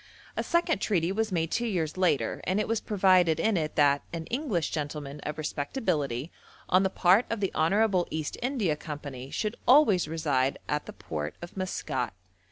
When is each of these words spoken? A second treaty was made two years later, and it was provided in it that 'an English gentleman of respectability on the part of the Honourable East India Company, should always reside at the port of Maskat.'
A 0.35 0.41
second 0.41 0.79
treaty 0.79 1.11
was 1.11 1.31
made 1.31 1.51
two 1.51 1.67
years 1.67 1.95
later, 1.95 2.41
and 2.45 2.59
it 2.59 2.67
was 2.67 2.81
provided 2.81 3.39
in 3.39 3.55
it 3.55 3.75
that 3.75 4.01
'an 4.11 4.25
English 4.31 4.71
gentleman 4.71 5.19
of 5.19 5.37
respectability 5.37 6.31
on 6.67 6.81
the 6.81 6.89
part 6.89 7.27
of 7.29 7.39
the 7.39 7.53
Honourable 7.53 8.07
East 8.09 8.35
India 8.41 8.75
Company, 8.75 9.29
should 9.29 9.55
always 9.67 10.07
reside 10.07 10.57
at 10.67 10.87
the 10.87 10.93
port 10.93 11.35
of 11.43 11.55
Maskat.' 11.55 12.15